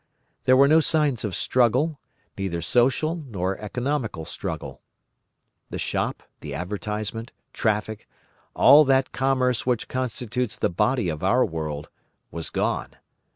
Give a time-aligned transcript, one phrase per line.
[0.45, 1.99] There were no signs of struggle,
[2.35, 4.81] neither social nor economical struggle.
[5.69, 8.09] The shop, the advertisement, traffic,
[8.55, 11.87] all that commerce which constitutes the body of our world,
[12.31, 12.95] was gone.